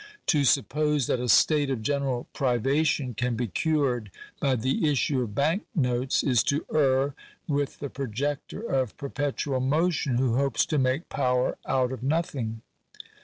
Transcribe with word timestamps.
To 0.33 0.43
suppose 0.43 1.05
that 1.05 1.19
a 1.19 1.29
state 1.29 1.69
of 1.69 1.83
general 1.83 2.27
privation 2.33 3.13
can 3.13 3.35
be 3.35 3.45
cured 3.45 4.09
by 4.39 4.55
the 4.55 4.89
issue 4.89 5.21
of 5.21 5.35
bank 5.35 5.67
notes, 5.75 6.23
is 6.23 6.41
to 6.45 6.65
err 6.73 7.13
with 7.47 7.77
the 7.77 7.89
projector 7.91 8.61
of 8.61 8.97
perpetual 8.97 9.59
motion, 9.59 10.15
who 10.15 10.37
hopes 10.37 10.65
to 10.65 10.79
make 10.79 11.07
power 11.09 11.55
out 11.67 11.91
of 11.91 12.01
nothing. 12.01 12.63